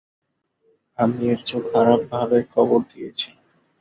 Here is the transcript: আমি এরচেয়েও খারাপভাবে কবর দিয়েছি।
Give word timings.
আমি 0.99 1.19
এরচেয়েও 1.27 1.67
খারাপভাবে 1.71 2.37
কবর 2.53 2.79
দিয়েছি। 2.91 3.27